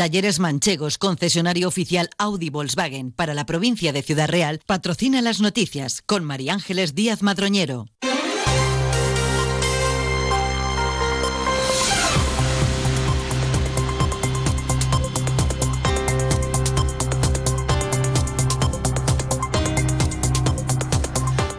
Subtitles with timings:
[0.00, 6.00] Talleres Manchegos, concesionario oficial Audi Volkswagen para la provincia de Ciudad Real, patrocina las noticias
[6.00, 7.84] con María Ángeles Díaz Madroñero.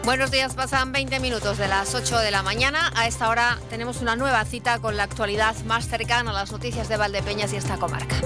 [0.04, 2.92] Buenos días, pasan 20 minutos de las 8 de la mañana.
[2.96, 6.88] A esta hora tenemos una nueva cita con la actualidad más cercana a las noticias
[6.88, 8.16] de Valdepeñas y esta comarca.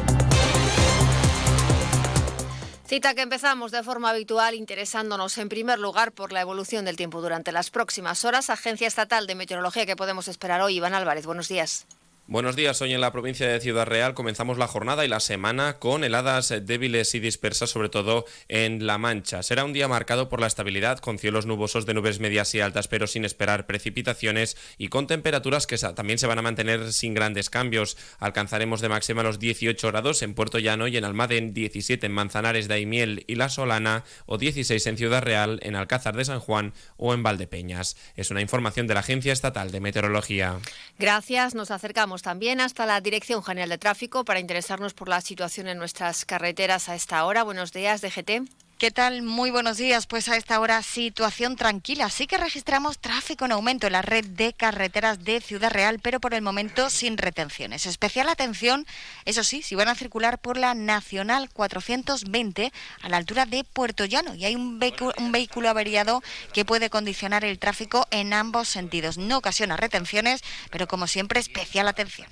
[2.86, 7.20] Cita que empezamos de forma habitual interesándonos en primer lugar por la evolución del tiempo
[7.20, 8.48] durante las próximas horas.
[8.48, 10.76] Agencia Estatal de Meteorología que podemos esperar hoy.
[10.76, 11.86] Iván Álvarez, buenos días.
[12.28, 15.78] Buenos días, hoy en la provincia de Ciudad Real comenzamos la jornada y la semana
[15.78, 19.44] con heladas débiles y dispersas, sobre todo en La Mancha.
[19.44, 22.88] Será un día marcado por la estabilidad, con cielos nubosos de nubes medias y altas,
[22.88, 27.48] pero sin esperar precipitaciones y con temperaturas que también se van a mantener sin grandes
[27.48, 27.96] cambios.
[28.18, 32.66] Alcanzaremos de máxima los 18 grados en Puerto Llano y en Almaden, 17 en Manzanares
[32.66, 36.74] de Aimiel y La Solana o 16 en Ciudad Real, en Alcázar de San Juan
[36.96, 37.96] o en Valdepeñas.
[38.16, 40.58] Es una información de la Agencia Estatal de Meteorología.
[40.98, 45.68] Gracias, nos acercamos también hasta la Dirección General de Tráfico para interesarnos por la situación
[45.68, 47.42] en nuestras carreteras a esta hora.
[47.42, 48.65] Buenos días, DGT.
[48.78, 49.22] ¿Qué tal?
[49.22, 50.06] Muy buenos días.
[50.06, 52.10] Pues a esta hora situación tranquila.
[52.10, 56.20] Sí que registramos tráfico en aumento en la red de carreteras de Ciudad Real, pero
[56.20, 57.86] por el momento sin retenciones.
[57.86, 58.84] Especial atención,
[59.24, 64.04] eso sí, si van a circular por la Nacional 420 a la altura de Puerto
[64.04, 64.78] Llano y hay un
[65.16, 69.16] un vehículo averiado que puede condicionar el tráfico en ambos sentidos.
[69.16, 72.28] No ocasiona retenciones, pero como siempre, especial atención.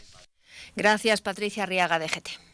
[0.77, 2.54] Gracias, Patricia Riaga, de GT.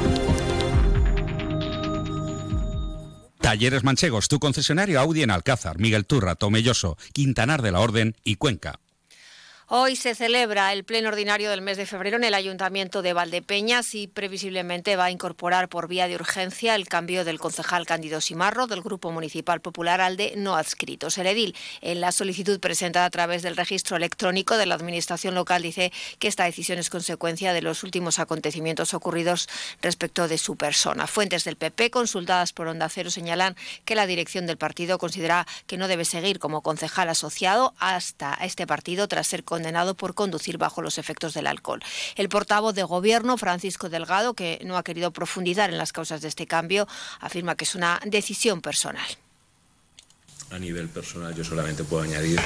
[3.51, 8.37] Talleres Manchegos, tu concesionario Audi en Alcázar, Miguel Turra, Tomelloso, Quintanar de la Orden y
[8.37, 8.79] Cuenca.
[9.73, 13.95] Hoy se celebra el pleno ordinario del mes de febrero en el Ayuntamiento de Valdepeñas
[13.95, 18.67] y previsiblemente va a incorporar por vía de urgencia el cambio del concejal Cándido Simarro
[18.67, 21.17] del Grupo Municipal Popular al de no adscritos.
[21.17, 25.61] El edil, en la solicitud presentada a través del registro electrónico de la Administración local,
[25.61, 29.47] dice que esta decisión es consecuencia de los últimos acontecimientos ocurridos
[29.81, 31.07] respecto de su persona.
[31.07, 33.55] Fuentes del PP consultadas por Onda Cero señalan
[33.85, 38.67] que la dirección del partido considera que no debe seguir como concejal asociado hasta este
[38.67, 41.81] partido tras ser condenado por conducir bajo los efectos del alcohol.
[42.15, 46.29] El portavoz de Gobierno, Francisco Delgado, que no ha querido profundizar en las causas de
[46.29, 46.87] este cambio,
[47.19, 49.05] afirma que es una decisión personal.
[50.49, 52.39] A nivel personal yo solamente puedo añadir,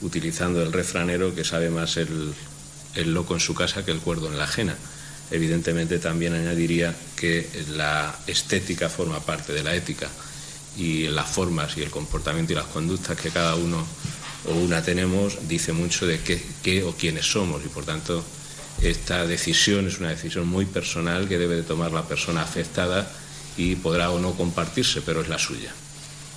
[0.00, 2.32] utilizando el refranero, que sabe más el,
[2.94, 4.76] el loco en su casa que el cuerdo en la ajena.
[5.32, 10.08] Evidentemente también añadiría que la estética forma parte de la ética
[10.76, 13.84] y las formas y el comportamiento y las conductas que cada uno
[14.46, 18.24] o una tenemos dice mucho de qué, o quiénes somos y por tanto
[18.82, 23.10] esta decisión es una decisión muy personal que debe de tomar la persona afectada
[23.56, 25.72] y podrá o no compartirse, pero es la suya.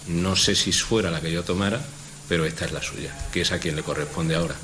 [0.07, 1.79] No sé si fuera la que yo tomara,
[2.27, 4.55] pero esta es la suya, que es a quien le corresponde ahora.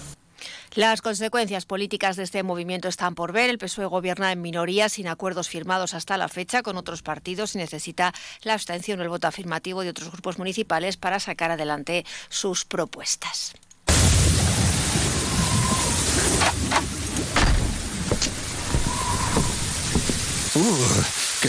[0.79, 3.49] Las consecuencias políticas de este movimiento están por ver.
[3.49, 7.57] El PSOE gobierna en minoría sin acuerdos firmados hasta la fecha con otros partidos y
[7.57, 8.13] necesita
[8.43, 13.55] la abstención o el voto afirmativo de otros grupos municipales para sacar adelante sus propuestas.
[20.55, 21.18] Uh, ¡Qué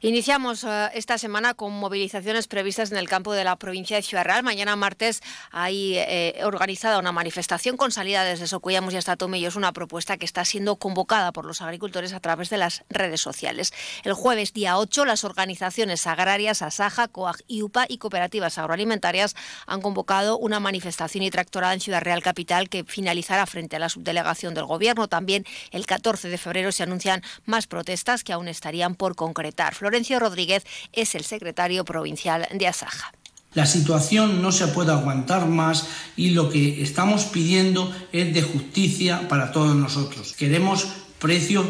[0.00, 4.24] Iniciamos uh, esta semana con movilizaciones previstas en el campo de la provincia de Ciudad
[4.24, 4.44] Real.
[4.44, 9.48] Mañana martes hay eh, organizada una manifestación con salida desde Socuellamos y hasta Tomello.
[9.48, 13.20] Es una propuesta que está siendo convocada por los agricultores a través de las redes
[13.20, 13.72] sociales.
[14.04, 19.34] El jueves día 8 las organizaciones agrarias Asaja, COAG, IUPA y cooperativas agroalimentarias
[19.66, 23.88] han convocado una manifestación y tractorada en Ciudad Real Capital que finalizará frente a la
[23.88, 25.08] subdelegación del Gobierno.
[25.08, 29.74] También el 14 de febrero se anuncian más protestas que aún estarían por concretar.
[29.88, 33.10] Florencio Rodríguez es el secretario provincial de Asaja.
[33.54, 39.26] La situación no se puede aguantar más y lo que estamos pidiendo es de justicia
[39.30, 40.34] para todos nosotros.
[40.34, 40.88] Queremos
[41.18, 41.64] precios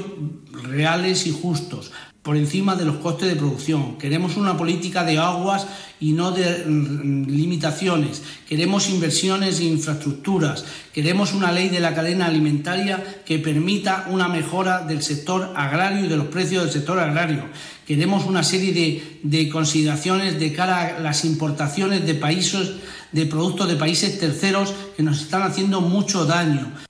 [0.51, 1.93] reales y justos
[2.23, 3.97] por encima de los costes de producción.
[3.97, 5.67] Queremos una política de aguas
[6.01, 8.23] y no de mm, limitaciones.
[8.49, 10.65] Queremos inversiones e infraestructuras.
[10.93, 16.09] Queremos una ley de la cadena alimentaria que permita una mejora del sector agrario y
[16.09, 17.45] de los precios del sector agrario.
[17.87, 22.73] Queremos una serie de, de consideraciones de cara a las importaciones de países
[23.13, 26.88] de productos de países terceros que nos están haciendo mucho daño.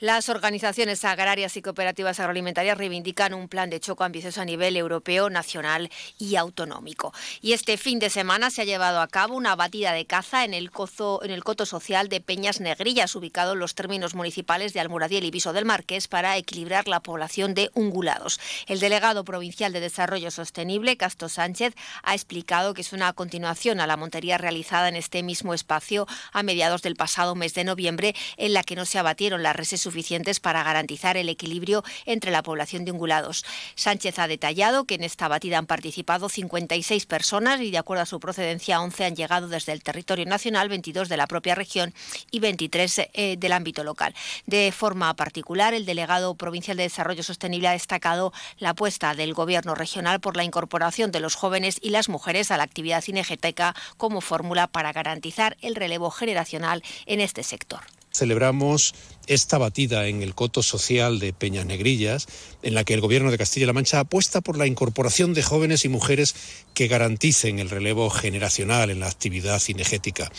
[0.00, 5.28] Las organizaciones agrarias y cooperativas agroalimentarias reivindican un plan de choco ambicioso a nivel europeo,
[5.28, 5.90] nacional
[6.20, 7.12] y autonómico.
[7.40, 10.54] Y este fin de semana se ha llevado a cabo una batida de caza en
[10.54, 10.70] el,
[11.22, 15.32] en el coto social de Peñas Negrillas, ubicado en los términos municipales de Almuradiel y
[15.32, 18.38] Viso del Marqués, para equilibrar la población de ungulados.
[18.68, 21.74] El delegado provincial de Desarrollo Sostenible, Casto Sánchez,
[22.04, 26.44] ha explicado que es una continuación a la montería realizada en este mismo espacio a
[26.44, 30.38] mediados del pasado mes de noviembre, en la que no se abatieron las reses suficientes
[30.38, 33.46] para garantizar el equilibrio entre la población de ungulados.
[33.74, 38.06] Sánchez ha detallado que en esta batida han participado 56 personas y de acuerdo a
[38.06, 41.94] su procedencia 11 han llegado desde el territorio nacional, 22 de la propia región
[42.30, 44.14] y 23 eh, del ámbito local.
[44.44, 49.74] De forma particular, el delegado provincial de Desarrollo Sostenible ha destacado la apuesta del Gobierno
[49.74, 54.20] regional por la incorporación de los jóvenes y las mujeres a la actividad cinegética como
[54.20, 57.80] fórmula para garantizar el relevo generacional en este sector
[58.12, 58.94] celebramos
[59.26, 62.26] esta batida en el coto social de Peñas Negrillas,
[62.62, 65.88] en la que el Gobierno de Castilla-La Mancha apuesta por la incorporación de jóvenes y
[65.88, 66.34] mujeres
[66.74, 70.32] que garanticen el relevo generacional en la actividad cinegética.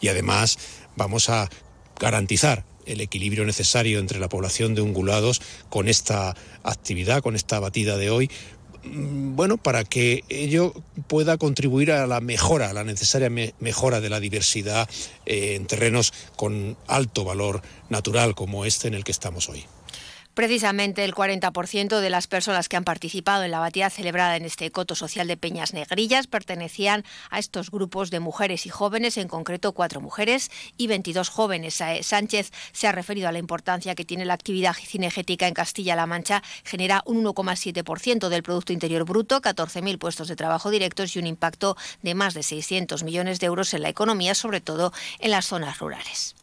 [0.00, 0.58] Y además
[0.96, 1.48] vamos a
[2.00, 6.34] garantizar el equilibrio necesario entre la población de ungulados con esta
[6.64, 8.30] actividad, con esta batida de hoy,
[8.84, 10.72] bueno, para que ello
[11.06, 13.30] pueda contribuir a la mejora, a la necesaria
[13.60, 14.88] mejora de la diversidad
[15.26, 19.64] eh, en terrenos con alto valor natural como este en el que estamos hoy.
[20.34, 24.70] Precisamente el 40% de las personas que han participado en la batida celebrada en este
[24.70, 29.72] coto social de Peñas Negrillas pertenecían a estos grupos de mujeres y jóvenes, en concreto
[29.72, 31.78] cuatro mujeres y 22 jóvenes.
[31.82, 36.06] Eh, Sánchez se ha referido a la importancia que tiene la actividad cinegética en Castilla-La
[36.06, 36.42] Mancha.
[36.64, 41.76] Genera un 1,7% del Producto Interior Bruto, 14.000 puestos de trabajo directos y un impacto
[42.00, 45.78] de más de 600 millones de euros en la economía, sobre todo en las zonas
[45.78, 46.34] rurales.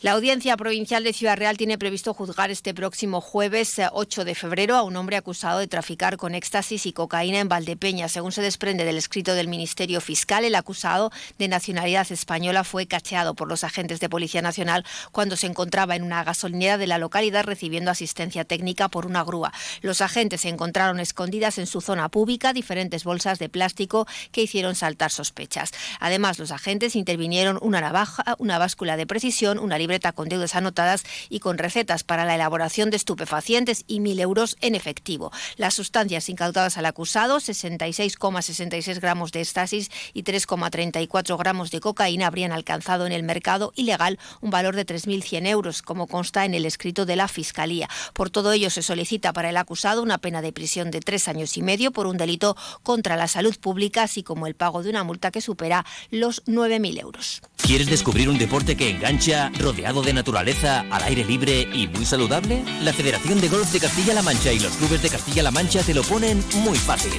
[0.00, 4.36] La Audiencia Provincial de Ciudad Real tiene previsto juzgar este próximo jueves 8 eh, de
[4.36, 8.08] febrero a un hombre acusado de traficar con éxtasis y cocaína en Valdepeña.
[8.08, 13.34] Según se desprende del escrito del Ministerio Fiscal, el acusado de nacionalidad española fue cacheado
[13.34, 17.42] por los agentes de Policía Nacional cuando se encontraba en una gasolinera de la localidad
[17.42, 19.52] recibiendo asistencia técnica por una grúa.
[19.80, 25.10] Los agentes encontraron escondidas en su zona pública diferentes bolsas de plástico que hicieron saltar
[25.10, 25.72] sospechas.
[25.98, 31.04] Además, los agentes intervinieron una navaja, una báscula de precisión, una libreta con deudas anotadas
[31.30, 35.32] y con recetas para la elaboración de estupefacientes y mil euros en efectivo.
[35.56, 42.52] Las sustancias incautadas al acusado, 66,66 gramos de estasis y 3,34 gramos de cocaína, habrían
[42.52, 47.06] alcanzado en el mercado ilegal un valor de 3.100 euros, como consta en el escrito
[47.06, 47.88] de la Fiscalía.
[48.12, 51.56] Por todo ello, se solicita para el acusado una pena de prisión de tres años
[51.56, 55.02] y medio por un delito contra la salud pública, así como el pago de una
[55.02, 57.40] multa que supera los 9.000 euros.
[57.56, 62.64] ¿Quieres descubrir un deporte que engancha, rodeado de naturaleza, al aire libre y muy saludable?
[62.82, 66.02] La Federación de Golf de Castilla-La Mancha y los clubes de Castilla-La Mancha te lo
[66.02, 67.12] ponen muy fácil.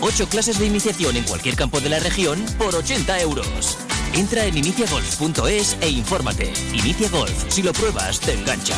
[0.00, 3.78] Ocho clases de iniciación en cualquier campo de la región por 80 euros.
[4.12, 6.52] Entra en iniciagolf.es e infórmate.
[6.72, 8.76] Inicia Golf, si lo pruebas, te engancha.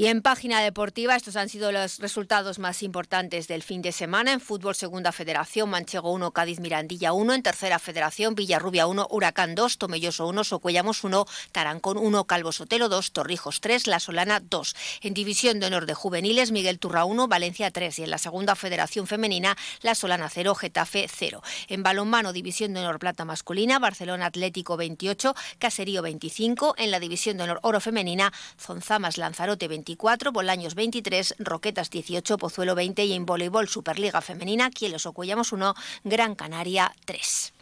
[0.00, 4.32] Y en página deportiva, estos han sido los resultados más importantes del fin de semana.
[4.32, 7.34] En fútbol, segunda federación, Manchego 1, Cádiz Mirandilla 1.
[7.34, 12.88] En tercera federación, Villarrubia 1, Huracán 2, Tomelloso 1, Socuellamos 1, Tarancón 1, Calvo Sotelo
[12.88, 14.74] 2, Torrijos 3, La Solana 2.
[15.02, 17.98] En división de honor de juveniles, Miguel Turra 1, Valencia 3.
[17.98, 21.42] Y en la segunda federación femenina, La Solana 0, Getafe 0.
[21.68, 26.76] En balonmano, división de honor plata masculina, Barcelona Atlético 28, Caserío 25.
[26.78, 29.89] En la división de honor oro femenina, Zonzamas Lanzarote 25.
[29.90, 35.74] 24, Bolaños 23, Roquetas 18, Pozuelo 20 y en voleibol Superliga Femenina, Quielos Ocuellamos 1,
[36.04, 37.52] Gran Canaria 3.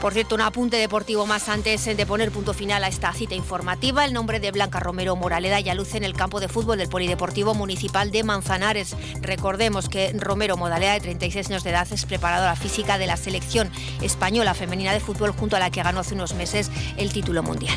[0.00, 4.04] Por cierto, un apunte deportivo más antes de poner punto final a esta cita informativa.
[4.04, 7.54] El nombre de Blanca Romero Moraleda ya luce en el campo de fútbol del Polideportivo
[7.54, 8.96] Municipal de Manzanares.
[9.22, 13.70] Recordemos que Romero Modaleda, de 36 años de edad, es preparadora física de la selección
[14.02, 17.76] española femenina de fútbol, junto a la que ganó hace unos meses el título mundial.